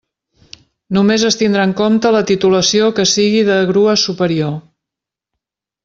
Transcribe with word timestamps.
Només 0.97 1.25
es 1.29 1.37
tindrà 1.41 1.67
en 1.69 1.75
compte 1.83 2.13
la 2.17 2.23
titulació 2.33 2.89
que 3.01 3.07
sigui 3.13 3.47
de 3.53 3.61
grua 3.73 3.97
superior. 4.09 4.61